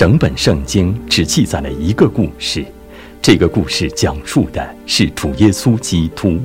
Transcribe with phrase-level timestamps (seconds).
[0.00, 2.64] 整本圣经只记载了一个故事，
[3.20, 6.40] 这个故事讲述的是主耶稣基督。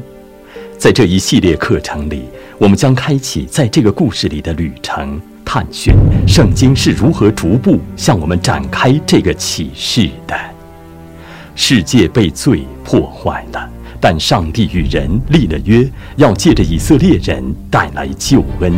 [0.77, 2.23] 在这一系列课程里，
[2.57, 5.93] 我们将开启在这个故事里的旅程，探寻
[6.27, 10.37] 圣经是如何逐步向我们展开这个启示的。
[11.55, 13.69] 世界被罪破坏了，
[14.01, 17.41] 但上帝与人立了约，要借着以色列人
[17.71, 18.73] 带来救恩。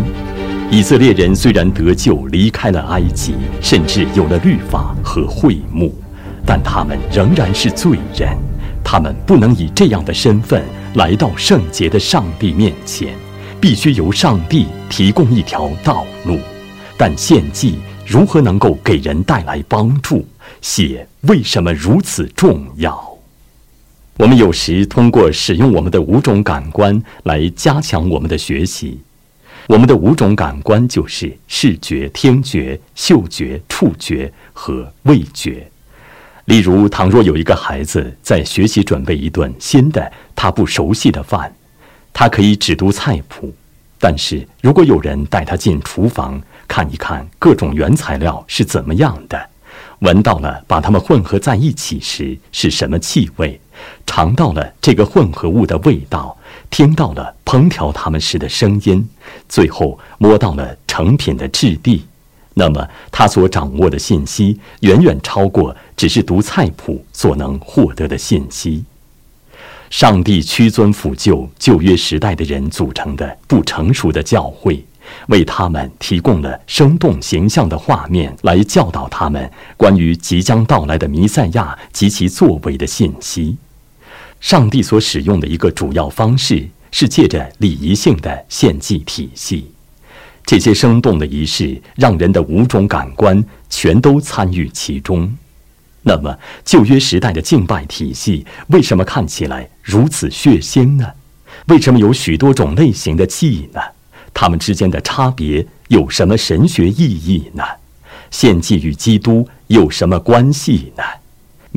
[0.70, 5.96] 以色列人虽然得救，离开了埃及，甚至有了律法和会幕，
[6.46, 8.38] 但他们仍然是罪人。
[8.84, 10.62] 他们不能以这样的身份
[10.96, 13.16] 来到圣洁的上帝面前，
[13.62, 16.38] 必须由上帝提供一条道路。
[16.98, 20.28] 但献祭如何能够给人带来帮助？
[20.62, 23.02] 血为什么如此重要？
[24.18, 29.00] 我们有时通过使用我们的五种感官来加强我们的学习。
[29.68, 35.70] 我们的五种感官就是视觉、听觉、嗅觉、触觉和味觉。
[36.46, 41.54] 例如，倘若有一个孩子在学习准备一顿新的他不熟悉的饭，
[42.14, 43.50] 他可以只读菜谱；
[44.00, 49.50] 但是如果有人带他进厨房看一看各种原材料是怎么样的，
[50.00, 53.60] 闻到了把它们混合在一起时是什么气味，
[54.06, 56.37] 尝到了这个混合物的味道。
[56.70, 59.08] 听到了烹调他们时的声音，
[59.50, 62.06] 最后摸到了成品的质地，
[62.54, 68.84] 那么他所掌握的信息远远超过只是读菜谱所能获得的信息。
[69.90, 74.84] 上帝屈尊辅救旧约时代的人组成的不成熟的教会，
[75.30, 83.56] 为他们提供了生动形象的画面，来教导他们关于即将到来的弥赛亚及其作为的信息。
[84.40, 89.70] 上帝所使用的一个主要方式是借着礼仪性的献祭体系，
[90.46, 95.36] 这些生动的仪式让人的五种感官全都参与其中。
[96.04, 101.06] 那么，旧约时代的敬拜体系为什么看起来如此血腥呢？
[101.68, 103.82] 为什么有许多种类型的祭呢？
[104.34, 107.64] 它们之间的差别有什么神学意义呢？
[108.32, 111.04] 献祭与基督有什么关系呢？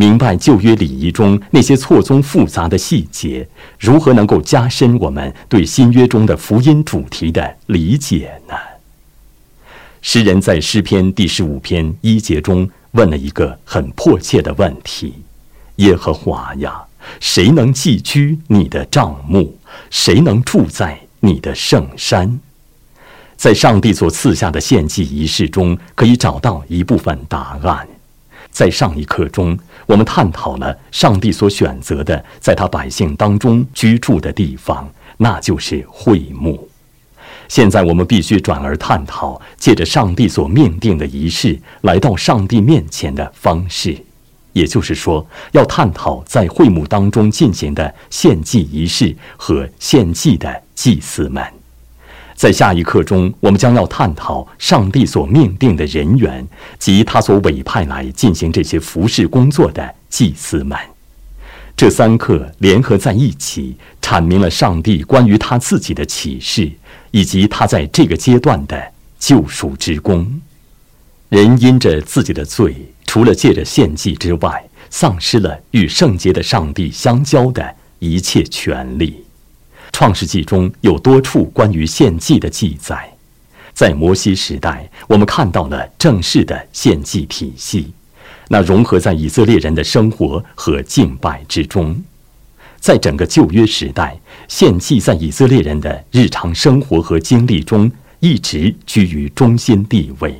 [0.00, 3.46] 明白旧约礼仪中那些错综复杂的细节，
[3.78, 8.54] 如何能够加深我们对新约中的福音主题的理解呢？
[10.00, 15.12] 诗人在诗篇第十五篇一节中问了一个很迫切的问题
[15.76, 16.82] ：“耶和华呀，
[17.20, 19.54] 谁能寄居你的帐幕？
[19.90, 22.40] 谁能住在你的圣山？”
[23.36, 27.86] 在上帝所赐下的献祭仪式中，可以找到一部分答案。
[28.50, 36.68] 在上一课中，我们探讨了上帝所选择的在他百姓当中居住的地方，那就是会幕。
[37.48, 43.96] 现在我们必须转而探讨，借着上帝所命定的仪式来到上帝面前的方式，
[44.52, 51.44] 也就是说，要探讨在会幕当中进行的献祭仪式和献祭的祭司们。
[52.40, 56.42] 在下一课中，我们将要探讨上帝所命定的人员
[56.78, 60.74] 及他所委派来进行这些服饰工作的祭司们。
[61.76, 66.72] 这三课联合在一起，阐明了上帝关于他自己的启示，
[67.10, 68.82] 以及他在这个阶段的
[69.18, 70.40] 救赎之功。
[71.28, 72.74] 人因着自己的罪，
[73.04, 79.22] 除了借着献祭之外，丧失了与圣洁的上帝相交的一切权利。
[79.92, 83.12] 创世纪中有多处关于献祭的记载，
[83.74, 87.92] 在摩西时代，我们看到了正式的献祭体系，
[88.48, 92.02] 那融合在以色列人的生活和敬拜之中。
[92.78, 97.90] 在整个旧约时代，献祭在以色列人的日常生活和经历中
[98.20, 100.34] 一直居于中心地位，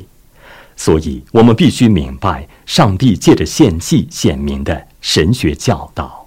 [0.74, 6.19] 所以我们必须明白上帝借着献祭显明的神学教导。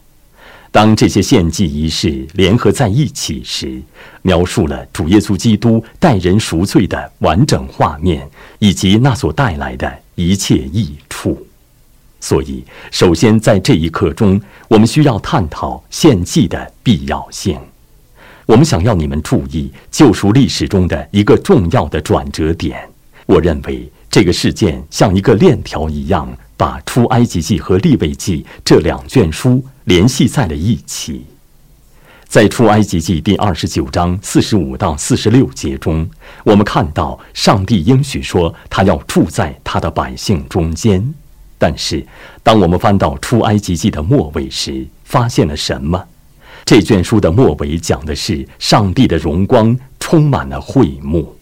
[0.74, 3.80] 当这些献祭仪式联合在一起时，
[4.24, 8.28] 描述了主耶稣基督代人赎罪的完整画面，
[8.58, 11.46] 以及那所带来的一切益处。
[12.20, 17.56] 所以，首先在这一刻中，我们需要探讨献祭的必要性。
[18.48, 22.80] 我们想要你们注意救赎历史中的一个重要的转折点。
[23.28, 26.36] 我认为这个事件像一个链条一样。
[26.56, 31.26] 把出埃及记和利未记这两卷书联系在了一起。
[32.28, 36.10] 在出埃及记第二十九章四十五到四十六节中，
[36.44, 41.14] 我们看到上帝应许说他要住在他的百姓中间。
[41.60, 42.06] 但是，
[42.42, 46.04] 当我们翻到出埃及记的末尾时，发现了什么？
[46.66, 51.38] 这卷书的末尾讲的是上帝的荣光充满了会幕。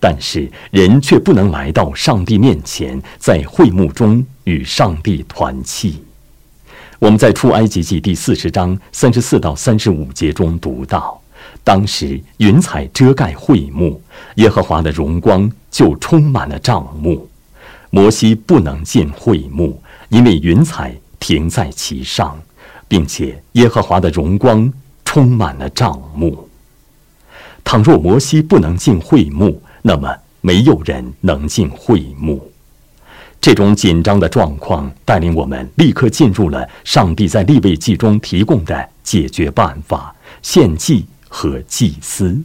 [0.00, 6.02] 但是人却不能来到上帝面前，在会幕中与上帝团契。
[7.00, 11.18] 我们在出埃及记第四十章三十四到三十五节中读到，
[11.64, 13.98] 当时云彩遮盖会幕，
[14.34, 17.26] 耶和华的荣光就充满了帐幕，
[17.88, 22.38] 摩西不能进会幕，因为云彩停在其上，
[22.86, 24.70] 并且耶和华的荣光
[25.02, 26.46] 充满了帐幕。
[27.64, 32.49] 倘若摩西不能进会幕，那么没有人能进会幕。
[33.40, 42.38] 这种紧张的状况带领我们立刻进入了上帝在立位记中提供的解决办法——献祭和祭司。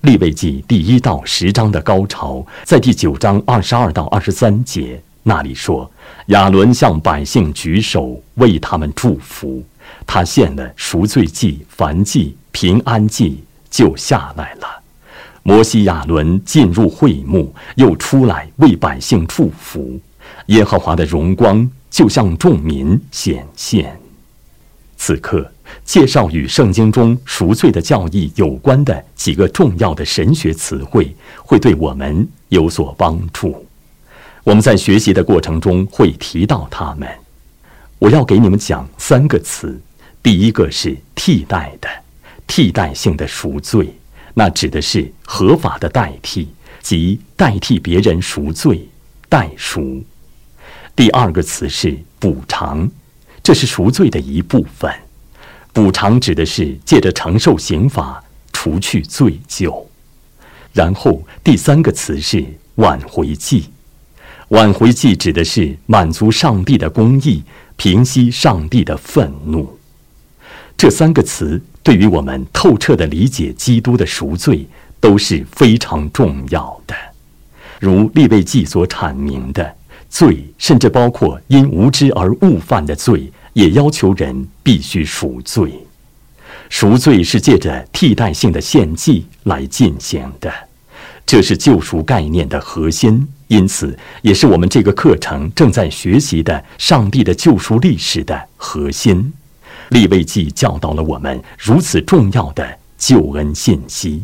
[0.00, 5.88] 立位记第一到十章的高潮在第九章二十二到二十三节那里说
[6.28, 9.62] ：“亚伦向百姓举手为他们祝福，
[10.06, 14.66] 他献了赎罪祭、燔祭、平安祭，就下来了。
[15.42, 20.00] 摩西、亚伦进入会幕，又出来为百姓祝福。”
[20.46, 23.98] 耶和华的荣光就向众民显现。
[24.96, 25.50] 此刻，
[25.84, 33.66] 介绍与圣经中赎罪的教义有关的几个重要的神学词汇，会对我们有所帮助。
[34.44, 37.08] 我们在学习的过程中会提到它们。
[37.98, 39.80] 我要给你们讲三个词。
[40.22, 41.88] 第一个是替代的，
[42.46, 43.92] 替代性的赎罪，
[44.34, 46.46] 那指的是合法的代替，
[46.80, 48.88] 即代替别人赎罪，
[49.28, 50.00] 代赎。
[50.94, 52.88] 第二个词是补偿，
[53.42, 54.92] 这是赎罪的一部分。
[55.72, 58.22] 补偿指的是借着承受刑罚
[58.52, 59.84] 除去罪疚。
[60.72, 62.44] 然后第三个词是
[62.74, 63.70] 挽回祭，
[64.48, 67.42] 挽回祭指的是满足上帝的公义，
[67.76, 69.78] 平息上帝的愤怒。
[70.76, 74.66] 这三个词对于我们透彻的理解基督的赎罪
[75.00, 76.94] 都是非常重要的，
[77.80, 79.74] 如利未记所阐明的。
[80.12, 85.72] 罪甚至包括因无知而误犯的罪，也要求人必须赎罪。
[86.68, 90.52] 赎罪是借着替代性的献祭来进行的，
[91.24, 99.32] 这是救赎概念的核心，因此也是我们这个课程正在学习的上帝的救赎历史的核心。
[99.88, 104.22] 利未记教导了我们如此重要的救恩信息。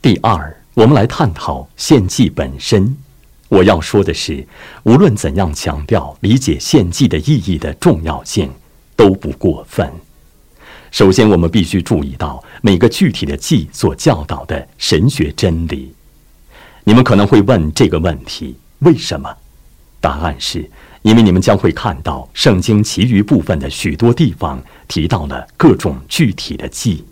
[0.00, 2.96] 第二，我们来探讨献祭本身。
[3.48, 4.46] 我要说的是，
[4.82, 8.50] 无论怎样强调理解献祭的意义的重要性，
[8.96, 9.88] 都不过分。
[10.90, 15.92] 首先，我们必须注意到每个具体的祭所教导的神学真理。
[16.84, 19.28] 你们可能会问这个问题：为什么？
[20.00, 20.68] 答案是
[21.02, 27.04] 因为你们将会看到圣经其余部分的许多地方提到了各种具体的祭。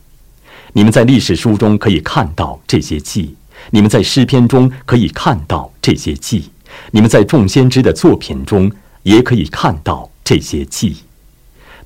[0.73, 3.37] 你们在历史书中可以看到这些祭。
[3.71, 6.51] 你们在诗篇中可以看到这些记，
[6.91, 8.71] 你们在众先知的作品中
[9.03, 10.97] 也可以看到这些记。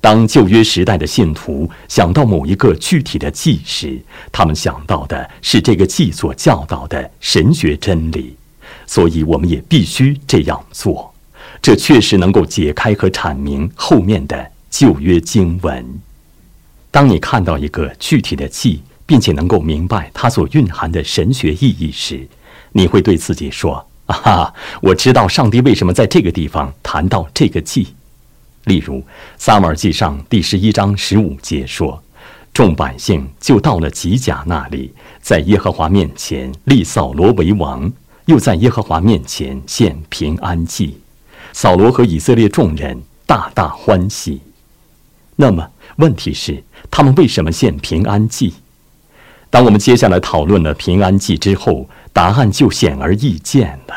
[0.01, 3.99] 当旧约时代的信徒想到某一个具体的记时，
[4.31, 8.35] 他们想到的是这个记所教导的神学真理，
[8.87, 11.13] 所以我们也必须这样做。
[11.61, 15.85] 这确实能够解开和阐明后面的旧约经文。
[16.91, 22.27] 当你看到一个具体的记，并且能够明白它所蕴含的神学意义时，
[22.73, 27.87] 你会对自己说：“啊哈，我知道上帝为什么在这个地方谈到这个祭。”
[28.65, 28.97] 例如，
[29.35, 31.99] 《撒母耳记上》第十一章十五节说
[32.53, 37.91] ：“众百姓就到了吉甲那里，在耶和华面前立扫罗为王，
[38.25, 40.99] 又在耶和华面前献平安祭。
[41.51, 44.39] 扫罗和以色列众人大大欢喜。”
[45.35, 48.53] 那么，问题是他们为什么献平安祭？
[49.49, 53.95] 当我们接下来讨论了平安祭之后，答案就显而易见了。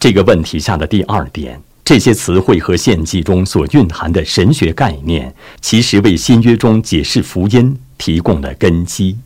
[0.00, 9.16] 这个问题下的第二点，这些词汇和献祭中所蕴含的神学概念，其实为新约中解释福音提供了根基。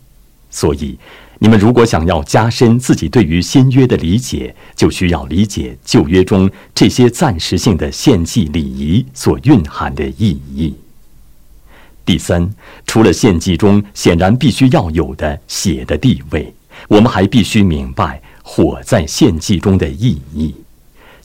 [0.51, 0.99] 所以，
[1.39, 10.75] 你们如果想要加深自己对于新约的理解，就需要理解旧约中这些暂时性的献祭礼仪所蕴含的意义。
[12.05, 12.49] 第三，
[12.87, 16.53] 除了献祭中显然必须要有的血的地位，
[16.89, 20.55] 我们还必须明白火在献祭中的意义。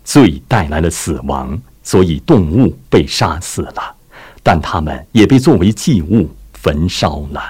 [0.03, 3.96] 罪带来了死亡，所以动物被杀死了，
[4.43, 7.41] 但它们也被作为祭物焚烧了。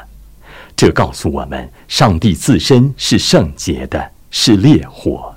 [0.75, 5.36] 这告诉我们，上帝自身是圣洁的，是烈火。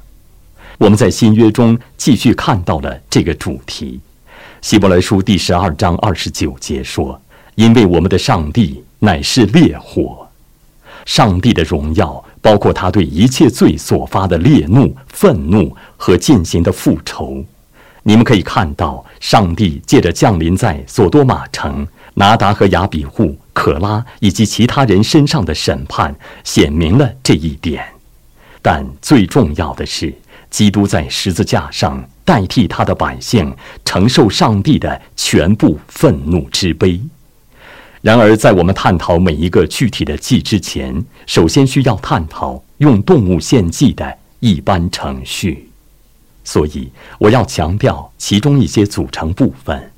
[0.79, 4.01] 我们在新约中继续看到了这个主题。
[4.63, 7.21] 希伯来书第十二章二十九节说。
[7.61, 10.27] 因为我们的上帝乃是烈火，
[11.05, 17.45] 上帝的荣耀，包括他对一切罪所发的烈怒、愤怒和进行的复仇。
[18.03, 27.85] 你们可以看到，上帝借着降临在索多玛城、拿达和亚比户、可拉以及其他人身上的审判，显明了这一点。
[28.63, 30.11] 但最重要的是，
[30.49, 36.99] 基督在十字架上代替他的百姓承受上帝的全部愤怒之悲。
[38.03, 45.69] 然而，在我们探讨每一个具体的祭之前，首先需要探讨用动物献祭的一般程序。
[46.43, 49.93] 所以，我要强调其中一些组成部分。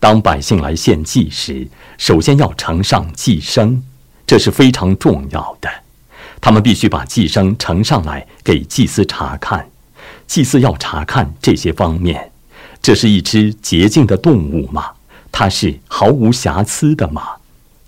[0.00, 3.80] 当百姓来献祭时，首先要呈上祭牲，
[4.26, 5.70] 这是非常重要的。
[6.40, 9.64] 他们必须把祭生呈上来给祭司查看，
[10.26, 12.32] 祭司要查看这些方面：
[12.82, 14.90] 这是一只洁净的动物吗？
[15.30, 17.22] 它是毫无瑕疵的吗？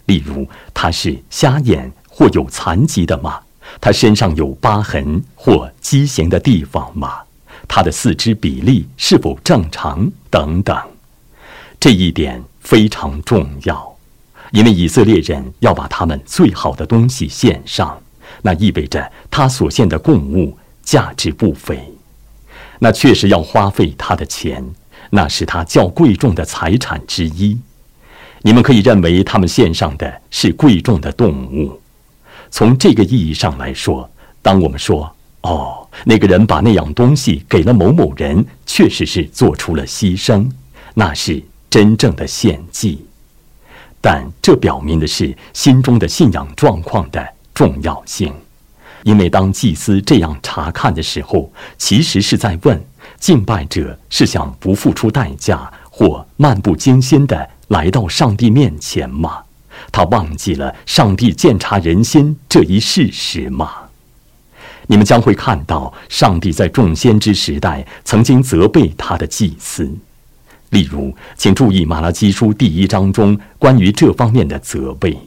[0.06, 3.40] 例如，他是瞎眼或有残疾的吗？
[3.80, 7.18] 他身上有疤痕或畸形的地方吗？
[7.68, 10.10] 他的四肢比例是否正常？
[10.30, 10.76] 等等，
[11.80, 13.96] 这一点非常重要，
[14.52, 18.00] 因为以色列人要把他们最好的东西献上。
[18.42, 21.92] 那意味着他所献的供物价值不菲，
[22.78, 24.64] 那确实要花费他的钱，
[25.10, 27.58] 那是他较贵重的财产之一。
[28.42, 31.80] 你们可以认为他们献上的是贵重的动物。
[32.50, 34.08] 从这个意义上来说，
[34.42, 40.48] 当我们说“哦，那个人把那样东西给了某某人，确实是做出了牺牲”，
[40.94, 43.04] 那是真正的献祭。
[44.00, 47.34] 但这表明的是心中的信仰状况的。
[47.56, 48.30] 重要性，
[49.02, 52.78] 因为当祭司这样查看的时候，其实是在问
[53.18, 59.38] 敬拜者是想不付出代价或漫不经心的来到上帝面前吗？
[59.92, 63.70] 他忘记了上帝鉴察人心这一事实吗？
[64.86, 69.90] 你们将会看到，上帝在众先知时代曾经责备他的祭司，
[70.70, 75.18] 例如，请注意马拉基书第一章中关于这方面的责备。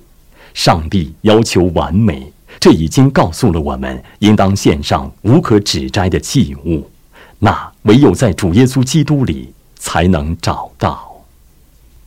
[0.53, 6.89] 上帝要求完美，这已经告诉了我们，应当献上无可指摘的祭物。
[7.37, 11.08] 那唯有在主耶稣基督里才能找到。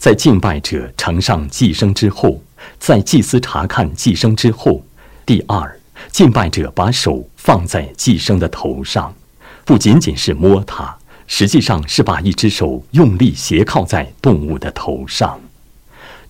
[0.02, 2.42] 在敬拜者呈上祭牲之后，
[2.80, 4.84] 在祭司查看祭牲之后，
[5.24, 5.78] 第二，
[6.10, 9.14] 敬拜者把手放在祭牲的头上，
[9.64, 10.92] 不仅仅是摸它，
[11.28, 15.40] 实际上是把一只手用力斜靠在动物的头上。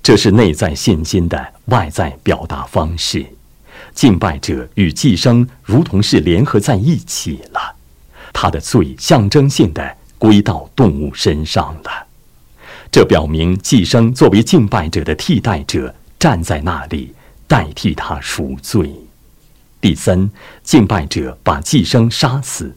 [0.03, 3.25] 这是内在信心的外在表达方式，
[3.95, 7.77] 敬拜者与寄生如同是联合在一起了，
[8.35, 12.09] 他的罪象征性的归到动物身上了。
[12.93, 17.11] 这表明寄生作为敬拜者的替代者站在那里
[17.49, 18.93] 代替他赎罪。
[19.81, 20.31] 第三，
[20.63, 22.71] 敬拜者把寄生杀死。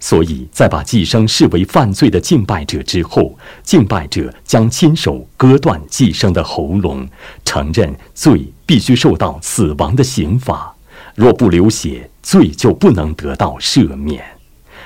[0.00, 7.08] 所以在把寄生视为犯罪的敬拜者之后，敬拜者将亲手割断寄生的喉咙，
[7.42, 10.76] 承认罪必须受到死亡的刑罚。
[11.14, 14.22] 若不流血，罪就不能得到赦免。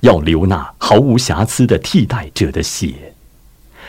[0.02, 3.12] 要留那毫无瑕疵的替代者的血。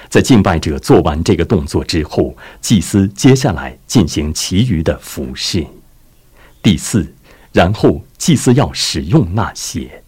[0.10, 5.66] 在敬拜者做完这个动作之后，祭司接下来进行其余的服饰。
[6.64, 7.14] 第四，
[7.54, 10.04] 然后祭司要使用那血。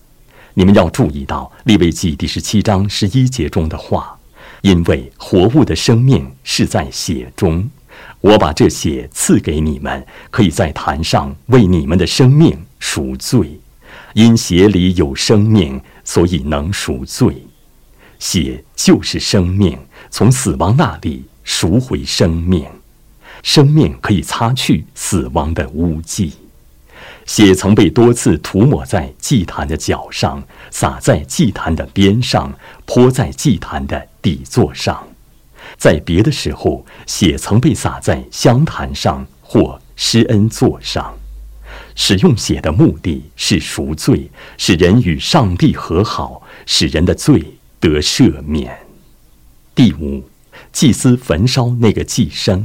[0.55, 4.19] 你们要注意到《利未记》第十七章十一节中的话，
[4.61, 7.69] 因为活物的生命是在血中，
[8.19, 13.59] 我把这血赐给你们，可以在坛上为你们的生命赎罪。
[14.13, 17.45] 因血里有生命，所以能赎罪。
[18.19, 19.79] 血就是生命，
[20.11, 22.67] 从死亡那里赎回生命，
[23.41, 26.33] 生命可以擦去死亡的污迹。
[27.25, 32.53] 血曾被多次涂抹在祭坛的脚上，洒在祭坛的边上，
[32.85, 35.07] 泼在祭坛的底座上。
[35.77, 41.13] 在别的时候，血曾被洒在香坛上或施恩座上。
[41.95, 48.77] 使用血的目的是赎罪，使人与上帝和好，使人的罪得赦免。
[49.73, 50.23] 第五，
[50.73, 52.61] 祭司焚烧那个祭牲，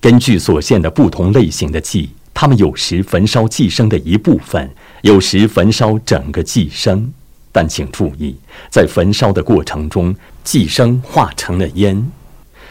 [0.00, 2.10] 根据所献的不同类型的祭。
[2.32, 4.70] 他们有时焚烧祭生的一部分，
[5.02, 7.12] 有时焚烧整个祭生。
[7.52, 8.36] 但请注意，
[8.70, 12.10] 在焚烧的过程中，寄生化成了烟。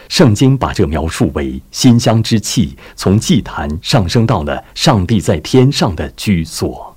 [0.07, 6.95] 圣经把这描述为馨香之气从祭坛上升到了上帝在天上的居所。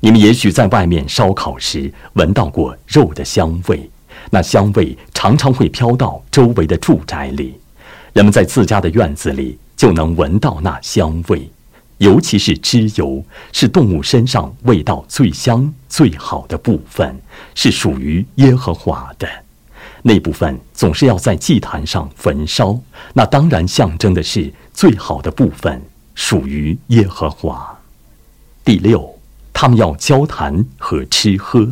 [0.00, 3.90] 你们也许在外面烧烤时闻到过肉的香味，
[4.30, 7.54] 那香味常常会飘到周围的住宅里，
[8.12, 11.50] 人们在自家的院子里就能闻到那香味。
[11.98, 17.16] 尤其是脂油，是动物身上味道最香、最好的部分，
[17.54, 19.28] 是属于耶和华的。
[20.02, 22.78] 那部分总是要在祭坛上焚烧，
[23.14, 25.80] 那当然象征的是最好的部分，
[26.16, 27.78] 属于耶和华。
[28.64, 29.18] 第六，
[29.52, 31.66] 他们要交谈和吃喝，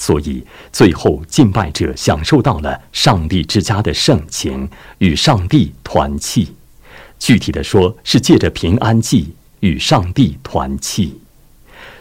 [0.00, 0.42] 所以
[0.72, 4.66] 最后敬拜者享受到了上帝之家的盛情，
[4.96, 6.48] 与上帝团契。
[7.18, 11.20] 具体的说，是借着平安祭与上帝团契。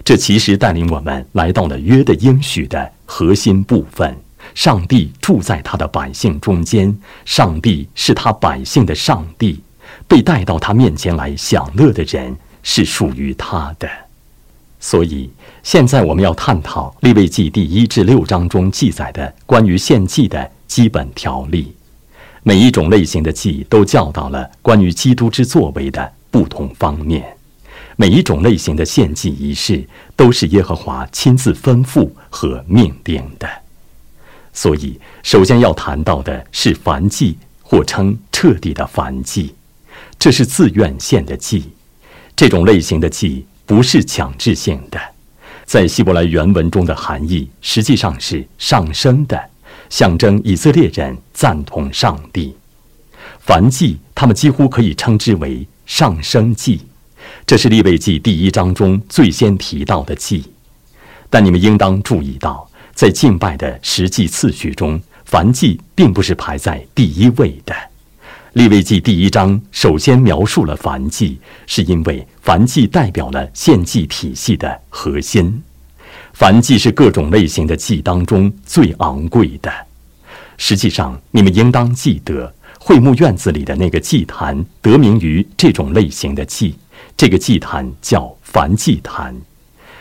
[0.05, 4.15] 这其实带领我们来到了约的应许的核心部分。
[4.55, 9.61] 上帝住在他的百姓中间，上帝是他百姓的上帝，
[10.07, 13.89] 被带到他面前来享乐的人是属于他的。
[14.79, 15.29] 所以，
[15.61, 21.73] 现在我们要探讨利未记第一至六章中记载的关于献祭的基本条例。
[22.43, 27.35] 每一种类型的祭都教导了关于基督之作为的不同方面。
[27.97, 33.49] 每一种类型的献祭仪式都是耶和华亲自吩咐和命定的。
[34.53, 39.53] 所以，首先要谈到的是燔祭，或称彻底的燔祭，
[40.17, 41.69] 这是自愿献的祭。
[42.37, 44.99] 这种类型的祭不是强制性的，
[45.63, 49.39] 在希伯来原文中的含义实际上是上升的，
[49.91, 52.55] 象征以色列人赞同上帝。
[53.45, 56.81] 燔祭，他们几乎可以称之为上升祭，
[57.45, 60.51] 这是利未记第一章中最先提到的祭。
[61.29, 62.67] 但你们应当注意到。
[62.95, 67.73] 在敬拜的实际次序中，燔祭并不是排在第一位的。
[68.53, 75.61] 立位记第一章首先描述了燔祭，是因为燔祭代表了献祭体系的核心。
[76.35, 79.71] 燔祭是各种类型的祭当中最昂贵的。
[80.57, 86.73] 实际上，你们应当记得，会幕院子里的那个祭坛得名于这种类型的祭，
[87.15, 89.35] 这个祭坛叫燔祭坛，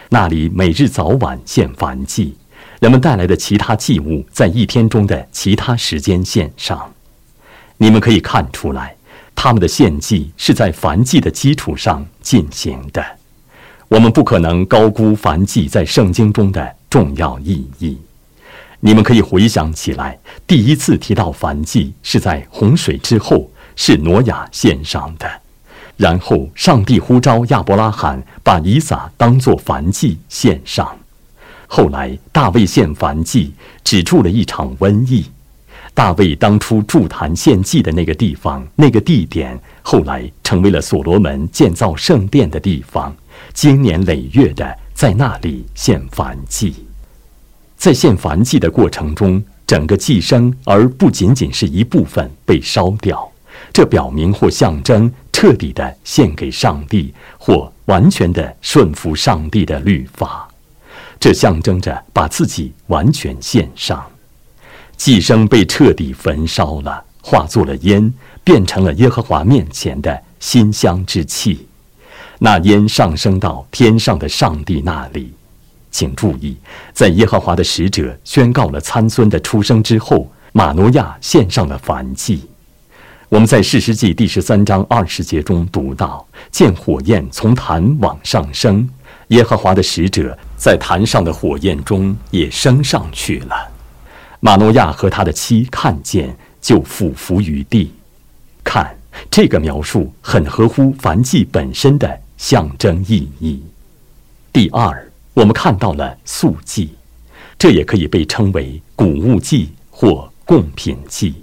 [0.08, 2.34] 那里每日早晚献燔祭。
[2.80, 6.94] 人们带来的其他祭物，在一天中的其他时间线上，
[7.78, 8.94] 你们可以看出来，
[9.34, 13.02] 他们的献祭是在燔祭的基础上进行的。
[13.86, 17.96] 我们不可能高估燔祭在圣经中的重要意义。
[18.80, 25.28] 你们可以回想起来，第一次提到燔祭是在洪水之后，是挪亚献上的，
[25.96, 30.96] 然后上帝呼召亚伯拉罕把以撒当作燔祭献上。
[31.66, 35.26] 后来，大卫献燔祭，止住了一场瘟疫。
[35.98, 43.12] 大卫当初筑坛献祭的那个地方、那个地点，后来成为了所罗门建造圣殿的地方，
[43.52, 46.72] 经年累月的在那里献燔祭。
[47.76, 53.28] 在献燔祭的过程中，整个祭牲而不仅仅是一部分被烧掉，
[53.72, 60.48] 这表明或象征彻底的献给上帝，或完全的顺服上帝的律法。
[61.18, 64.00] 这象征着把自己完全献上，
[64.98, 68.12] 寄生被彻底焚烧了，化作了烟，
[68.44, 71.66] 变成了耶和华面前的馨香之气。
[72.40, 75.32] 那烟上升到天上的上帝那里。
[75.90, 76.56] 请注意，
[76.92, 82.42] 在耶和华的使者宣告了参孙的出生之后，马诺亚献上了燔祭。
[83.28, 88.88] 我们在士师记第十三章二十节中读到，见火焰从坛往上升。
[89.28, 93.77] 耶和华的使者在坛上的火焰中也升上去了。
[94.40, 97.92] 马诺亚和他的妻看见，就俯伏于地。
[98.62, 98.96] 看，
[99.30, 103.60] 这个描述很合乎燔祭本身的象征意义。
[104.52, 106.90] 第二，我们看到了素祭，
[107.58, 111.34] 这也可以被称为谷物祭或贡品祭。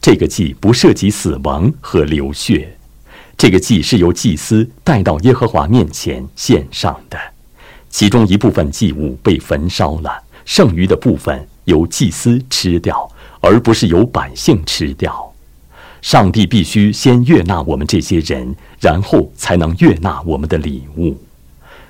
[0.00, 2.76] 这个祭不涉及死亡和流血。
[3.36, 7.18] 这个祭是由祭司带到耶和华面前献上的，
[7.90, 13.06] 其中一部分祭物被焚烧了，剩余的部分由祭司吃掉，
[13.42, 15.30] 而不是由百姓吃掉。
[16.00, 21.14] 上帝必须先悦纳我们这些人，然后才能悦纳我们的礼物。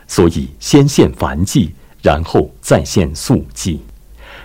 [0.08, 3.80] 所以，先献燔祭，然后再献素祭。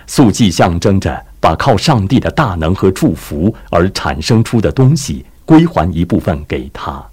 [0.06, 5.24] 素祭象征着把靠上帝的大能和祝福而产生出的东西。
[5.44, 7.04] 归还一部分给他，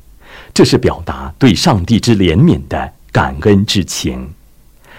[0.53, 4.29] 这是表达对上帝之怜悯的感恩之情。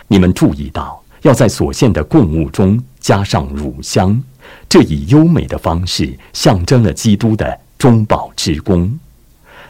[0.09, 4.23] 你们注意到，要在所献的供物中加上乳香，
[4.69, 8.99] 这以优美的方式象征了基督的中保之功。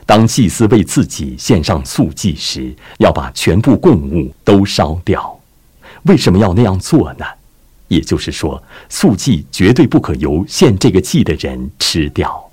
[0.06, 5.38] 当祭司为自己献上素祭时，要把全部供物都烧掉。
[6.04, 7.24] 为什么要那样做呢？
[7.88, 12.50] 也就是说，素祭绝对不可由献这个祭的人吃掉。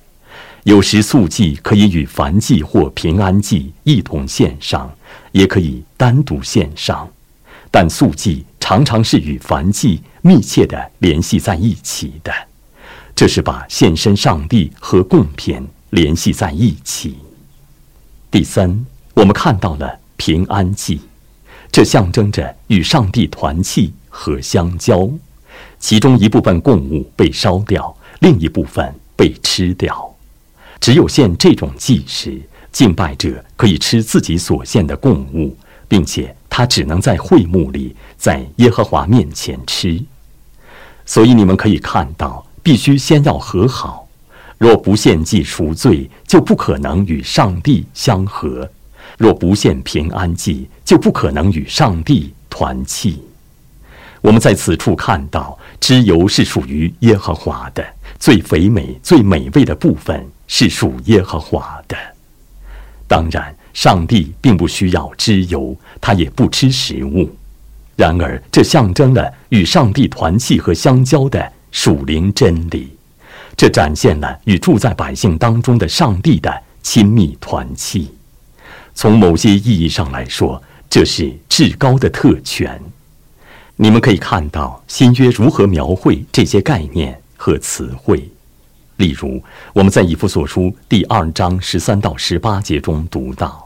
[0.64, 4.92] 有时素祭可以与燔祭或平安祭一同献上，
[5.32, 7.10] 也可以单独献上，
[7.72, 12.32] 但素祭常常是与燔祭密切的联系在一起的。
[13.16, 17.18] 这是把献身上帝和贡品联系在一起。
[18.30, 21.02] 第三，我们看到了平安祭，
[21.72, 25.10] 这象征着与上帝团契和相交，
[25.80, 30.16] 其中一部分供物被烧掉，另一部分被吃掉。
[30.80, 32.40] 只有献这种祭时，
[32.72, 40.04] 敬拜者可以吃自己所献的供物，并且他只能在会幕里，在耶和华面前吃。
[41.06, 44.08] 所以你们可以看到，必须先要和好。
[44.58, 48.68] 若不献祭赎罪，就不可能与上帝相合；
[49.20, 53.22] 若不献平安祭，就不可能与上帝团契。
[54.22, 57.86] 我们在此处看到，脂油是属于耶和华的，
[58.18, 60.28] 最肥美、最美味的部分。
[60.48, 61.96] 是属耶和华的。
[63.08, 67.30] 当然，上帝并不需要脂油，他也不吃食物。
[67.96, 72.92] 然而，这象征了与上帝团契和相交的属灵真理，
[73.56, 78.12] 这展现了与住在百姓当中的上帝的亲密团契。
[78.96, 80.60] 从某些意义上来说，
[80.90, 82.82] 这是至高的特权。
[83.76, 88.28] 你们可以看到新约如何描绘这些概念和词汇。
[88.96, 89.40] 例如，
[89.74, 93.66] 我们在以弗所书第二章十三到十八节中读到：“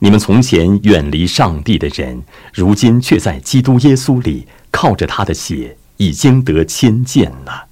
[0.00, 7.66] 你们从前远离上帝的人，如今却在基督耶稣里靠着他的血已经得亲见了，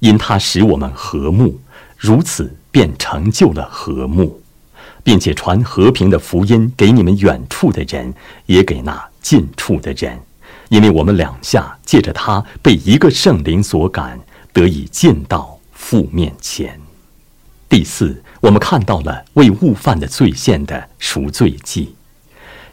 [0.00, 1.58] 因他使我们和睦，
[1.96, 4.40] 如此便成就了和睦，
[5.02, 8.14] 并且传和平的福音给你们远处的人，
[8.46, 10.20] 也给那近处的人，
[10.68, 14.20] 因为我们两下借着他被一个圣灵所感，
[14.52, 16.80] 得以进到。”父面前，
[17.68, 21.94] 第四，我们看到了为误犯的罪献的赎罪祭。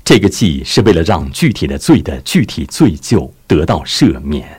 [0.03, 4.49] 这个祭是为了让具体的罪的具体罪疚得到赦免。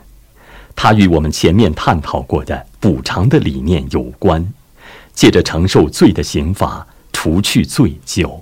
[0.77, 4.49] 它与我们前面探讨过的补偿的理念有关，
[5.13, 8.41] 借着承受罪的刑罚，除去罪疚。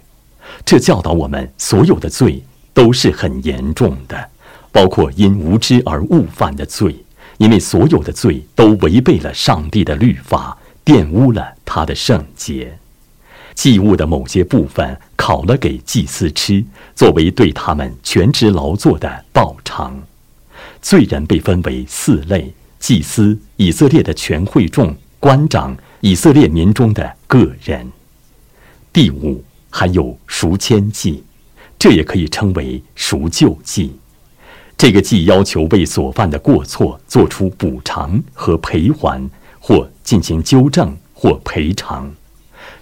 [0.62, 4.28] 这教导我们，所有的罪都是很严重的，
[4.70, 6.94] 包括因无知而误犯的罪。
[7.38, 10.58] 因为所有的罪都违背了上帝的律法，
[10.88, 12.79] 玷污了他的圣洁。
[13.55, 20.03] 祭物的某些部分烤了给祭司吃，作为对他们全职劳作的报偿。
[20.81, 27.87] 罪人被分为四类：祭司、以色列的全会众、官长、以色列民中的个人。
[28.90, 31.22] 第五，还有赎愆祭，
[31.79, 33.94] 这也可以称为赎救祭。
[34.79, 42.12] 这个祭要求为所犯的过错做出补偿和赔还，或进行纠正或赔偿。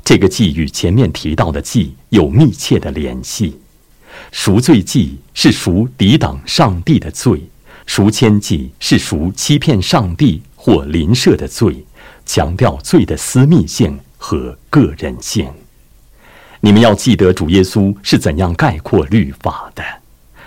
[0.05, 3.59] 这个祭与前面提到的祭有密切的联系。
[4.33, 7.43] 赎罪祭是赎抵挡上帝的罪，
[7.87, 11.85] 赎愆祭是赎欺骗上帝或邻舍的罪，
[12.25, 15.49] 强调罪的私密性和个人性。
[16.61, 19.85] 你们要记得主耶稣是怎样概括律法的。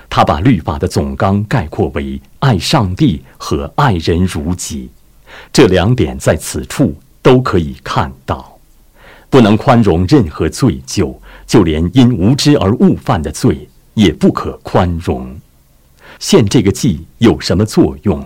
[0.10, 4.89] 他把律法的总纲概括为爱上帝和爱人如己，
[5.52, 8.58] 这两点在此处都可以看到。
[9.30, 11.15] 不能宽容任何罪疚，
[11.46, 15.39] 就连因无知而误犯的罪也不可宽容。
[16.18, 18.26] 献这个祭有什么作用？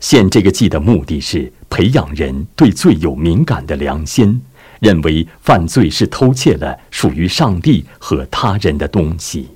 [0.00, 4.42] 献这个祭的目的是培养人对罪有敏感的良心，
[4.80, 9.48] 认为犯罪是偷窃了属于上帝和他人的东西。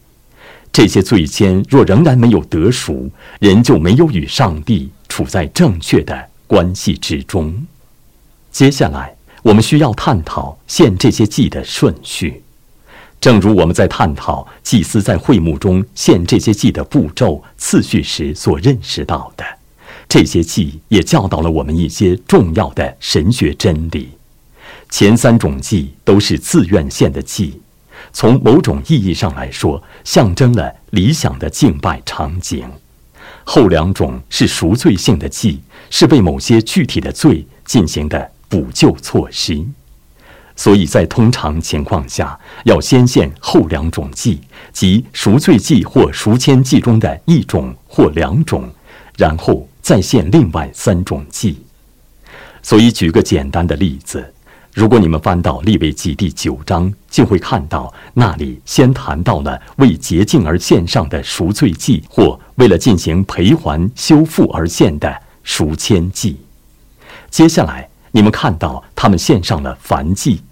[0.70, 7.66] 这些罪愆若仍然没有得赎，人就没有与上帝处在正确的关系之中。
[8.50, 12.42] 接下来，我们需要探讨献这些祭的顺序，
[13.20, 19.44] 正如我们在探讨祭司在会幕中献这些祭的步骤次序时所认识到的。
[20.08, 24.10] 这些祭也教导了我们一些重要的神学真理。
[24.88, 27.60] 前三种祭都是自愿献的祭。
[28.12, 32.64] 从某种意义上来说，象征了理想的敬拜场景。
[33.42, 39.64] 后两种是赎罪性的祭，是为某些具体的罪进行的补救措施。
[40.54, 44.40] 所以在通常情况下，要先献后两种祭，
[44.72, 48.66] 即赎罪祭或赎愆祭中的一种或两种，
[49.18, 51.58] 然后再献另外三种祭。
[52.62, 54.32] 所以，举个简单的例子。
[54.72, 66.36] 如果你们翻到利未记第九章，就会看到那里先谈到了为洁净而献上的赎罪祭，或为了进行赔还修复而献的赎愆祭。
[67.30, 70.42] 接下来，你们看到他们献上了燔祭，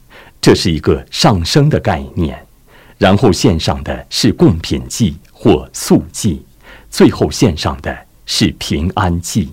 [0.40, 2.42] 这是一个上升的概念。
[2.96, 6.46] 然后献上的是贡品祭或素祭，
[6.88, 9.50] 最后献上的是平安祭。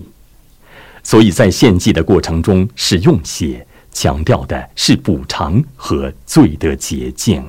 [1.02, 7.44] 所以在献祭的过程中使用血，强调的是补偿和罪的洁净。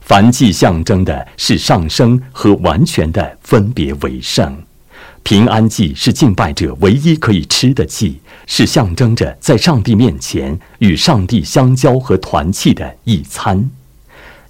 [0.00, 4.56] 凡祭象征的是上升和完全的分别为圣。
[5.24, 13.70] 平安祭是敬拜者唯一可以吃的祭，是象征着在上帝面前与上帝相交和团契的一餐。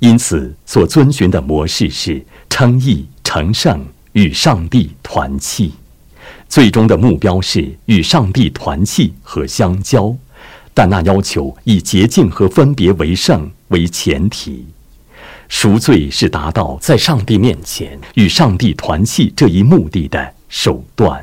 [0.01, 5.73] 因此，所遵循的模式是称义、成圣、与上帝团契，
[6.49, 10.13] 最终的目标是与上帝团契和相交，
[10.75, 14.67] 但那要求以洁净和分别为圣为前提。
[15.49, 21.23] 赎罪是达到在上帝面前与上帝团契这一目的的手段。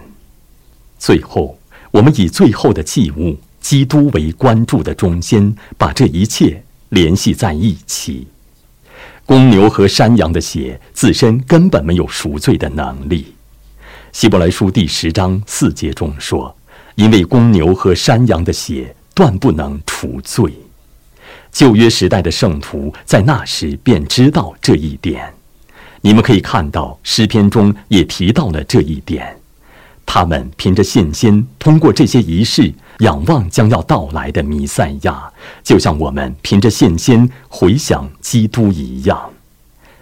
[1.00, 1.58] 最后，
[1.90, 8.28] 我们以最后的祭物——基督为关注的中心，把这一切联系在一起。
[9.26, 13.34] 公牛和山羊的血自身根本没有赎罪的能力。
[14.12, 16.54] 希伯来书第十章四节中说
[16.96, 20.54] ：“因为公牛和山羊的血断不能除罪。”
[21.54, 25.34] 旧约时代的圣徒在那时便知道这一点。
[26.02, 29.38] 你们可以看到诗篇中也提到了这一点。
[30.06, 32.74] 他们凭着信心，通过这些仪式。
[33.00, 35.32] 仰望将要到来的弥赛亚，
[35.64, 39.20] 就像我们凭着信心回想基督一样。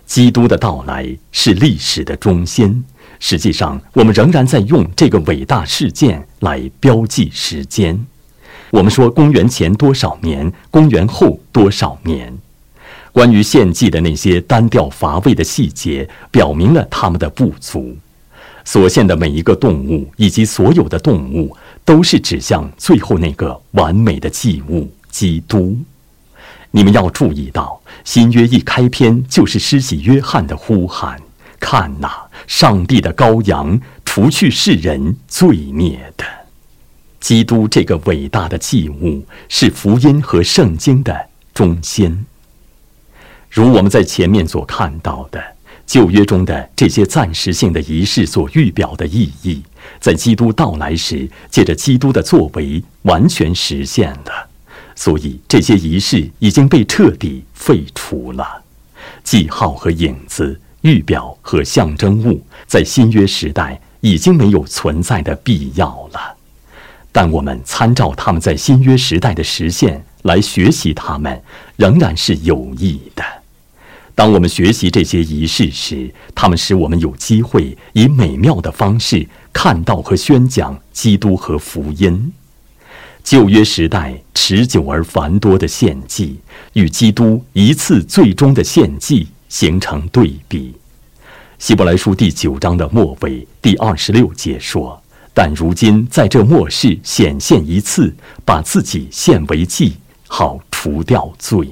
[0.05, 2.83] 基督的到来是历史的中心。
[3.21, 8.05] 实际上，我们仍然在用这个伟大事件来标记时间。
[8.71, 12.37] 我们说公元前多少年，公元后多少年。
[13.19, 17.93] 关于献祭的那些单调乏味的细节，表明了他们的不足。
[18.63, 21.53] 所献的每一个动物以及所有的动物。
[21.83, 25.75] 都是指向最后那个完美的祭物——基督。
[26.71, 31.19] 你们要注意到，新约一开篇就是施洗约翰的呼喊
[31.59, 36.23] ：“看哪，上帝的羔羊，除去世人罪孽的
[37.19, 42.25] 基督。”这个伟大的祭物是福音和圣经的中心。
[43.49, 45.43] 如我们在前面所看到的。
[45.85, 49.63] 旧约中的这些暂时性的仪式所预表的意义，
[49.99, 54.47] 在基督到来时，借着基督的作为完全实现了。
[54.95, 58.45] 所以这些仪式已经被彻底废除了。
[59.23, 66.37] 记号和影子、预表和象征物，在新约时代已经没有存在的必要了。
[67.11, 71.41] 但我们参照他们在新约时代的实现来学习他们，
[71.77, 73.23] 仍然是有益的。
[74.19, 82.33] 当我们学习这些仪式时，他们使我们有机会以美妙的方式看到和宣讲基督和福音。
[83.23, 86.37] 旧约时代持久而繁多的献祭，
[86.73, 90.73] 与基督一次最终的献祭形成对比。
[91.57, 95.01] 希伯来书第九章的末尾第二十六节说
[95.33, 99.93] ：“但如今在这末世显现一次，把自己献为祭，
[100.27, 101.65] 好除掉罪。”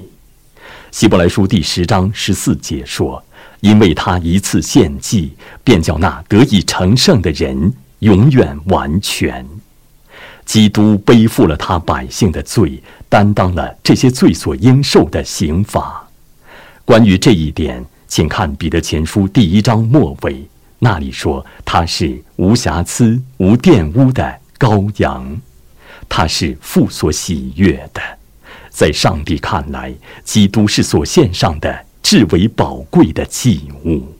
[0.90, 3.22] 希伯来书第十章十四节说
[3.60, 9.46] ：“因为他一次献祭，便叫那得以成圣的人永远完全。
[10.46, 16.02] 基督背负了他百姓的罪，担当了这些罪所应受的刑罚。
[16.86, 20.48] 关于这一点，请看彼得前书第一章末尾，
[20.78, 25.38] 那里说他是无瑕疵、无玷污的羔羊，
[26.08, 28.00] 他是父所喜悦的。”
[28.78, 34.14] 在上帝看来，基督是所献上的至为宝贵的祭物。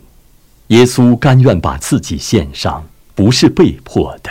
[0.66, 4.28] 耶稣甘愿把自己献上，不是被迫的，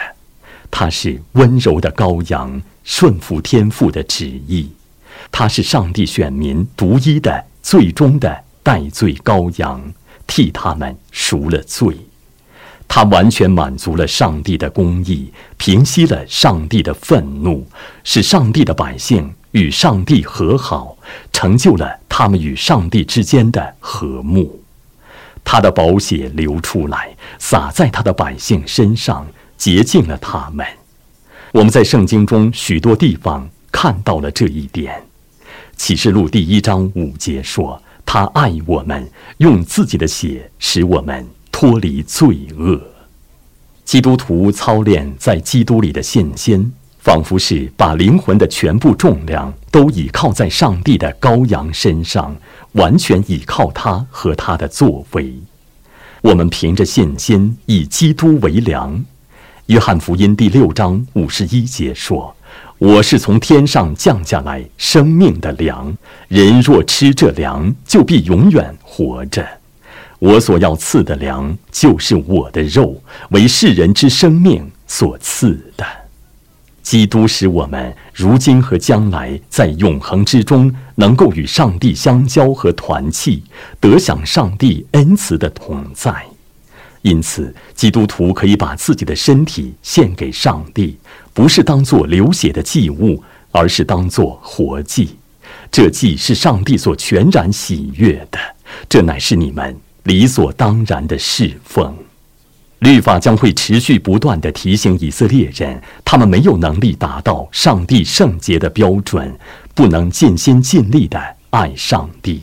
[0.70, 4.70] 他是温柔的羔羊，顺服天父的旨意。
[5.32, 9.82] 他是上帝选民独一的、最终的代罪羔羊，
[10.28, 11.96] 替他们赎了罪。
[12.86, 17.66] 他完全满足了上帝的公义，平息了上帝的愤怒，
[18.04, 19.34] 使上帝的百姓。
[19.52, 20.98] 与上帝和好，
[21.32, 24.62] 成就了他们与上帝之间的和睦。
[25.44, 29.26] 他的宝血流出来，洒在他的百姓身上，
[29.58, 30.66] 洁净了他们。
[31.54, 35.02] 我们在圣经中许多地方看到了这一点。
[35.78, 42.82] 启示录第一章五节说：“他爱我们，用自己的血使我们脱离罪恶。”
[43.86, 46.74] 基督徒操练在基督里的信心。
[47.08, 52.36] 仿佛是把灵魂的全部重量都倚靠在上帝的羔羊身上，
[52.74, 55.34] 完全倚靠他和他的作为。
[56.20, 59.02] 我们凭着信心以基督为粮。
[59.68, 62.36] 约翰福音第六章五十一节说
[62.78, 69.48] ：“我是从天上降下来生命的粮，人若吃这粮，就必永远活着。
[70.20, 75.86] 我所要赐的粮，就是我的肉，为世人之生命所赐的。
[76.88, 83.44] 基督使我们如今和将来在永恒之中，能够与上帝相交和团契，
[83.82, 86.16] 得享上帝恩慈的同在。
[87.02, 90.98] 因此，基督徒可以把自己的身体献给上帝，
[91.34, 93.22] 不是当作流血的祭物，
[93.52, 95.18] 而是当作活祭。
[95.70, 98.40] 这祭是上帝所全然喜悦的，
[98.88, 99.78] 这乃是你们。
[100.04, 101.94] 理所当然的侍奉，
[102.80, 109.36] 律法将会持续不断地提醒以色列人，他们没有能力达到上帝圣洁的标准，
[109.74, 112.42] 不能尽心尽力地爱上帝。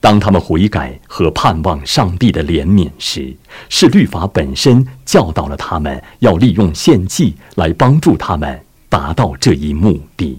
[0.00, 3.34] 当他们悔改和盼望上帝的怜悯时，
[3.68, 10.36] 是律法本身教导了他们要利用献祭来帮助他们达到这一目的。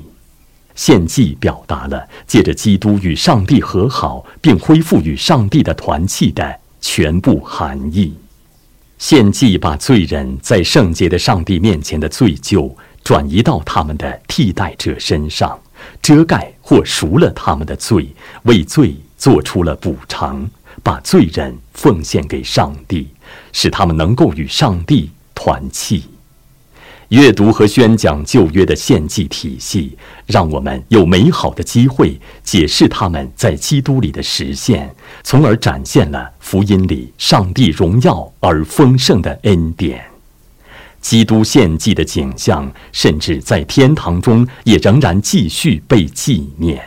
[0.75, 8.13] 献祭表达了借着基督与上帝和好，并恢复与上帝的团契的全部含义。
[8.97, 12.71] 献祭把罪人在圣洁的上帝面前的罪疚
[13.03, 15.57] 转移到他们的替代者身上，
[16.01, 18.09] 遮盖或赎了他们的罪，
[18.43, 20.49] 为罪做出了补偿，
[20.83, 23.07] 把罪人奉献给上帝，
[23.53, 26.03] 使他们能够与上帝团契。
[27.09, 34.93] 阅读和宣讲旧约的献祭体系，让我们有美好的机会解释他们在基督里的实现，
[35.23, 40.03] 从而展现了福音里上帝荣耀而丰盛的恩典。
[40.99, 46.83] 基督献祭的景象，甚至在天堂中也仍然继续被纪念。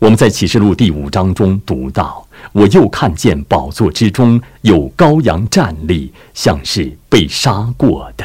[0.00, 8.24] 我们在启示录第五章中读到：“我又看见宝座之中有羔羊站立，像是被杀过的。”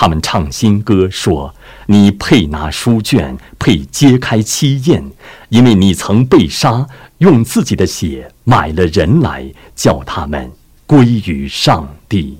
[0.00, 1.52] 他们唱新歌说
[1.86, 5.10] ：“你配拿书卷，配揭开七印，
[5.48, 6.86] 因为你曾被杀，
[7.18, 10.52] 用自己的血买了人来，叫他们
[10.86, 12.38] 归于上帝。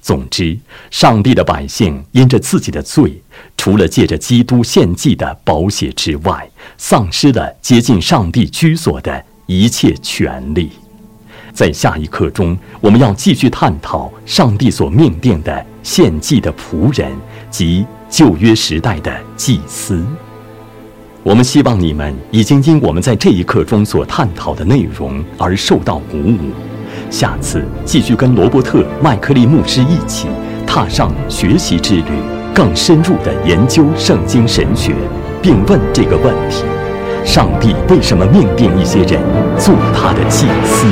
[0.00, 0.56] 总之，
[0.88, 3.20] 上帝的百姓因着自己的罪，
[3.56, 6.48] 除了借着基督献祭的宝血之外，
[6.78, 10.70] 丧失了接近上帝居所的一切权利。
[11.52, 17.10] 在下一课中，我们要继续探讨上帝所命定的。”献祭的仆人
[17.50, 20.00] 及旧约时代的祭司，
[21.24, 26.38] 我们希望你们已经因我们在这一课中所探讨的内容而受到鼓舞。
[27.10, 30.28] 下次继续跟罗伯特·麦克利牧师一起
[30.64, 32.04] 踏上学习之旅，
[32.54, 34.94] 更深入地研究圣经神学，
[35.42, 36.62] 并问这个问题：
[37.24, 39.20] 上帝为什么命定一些人
[39.58, 40.86] 做他的祭司？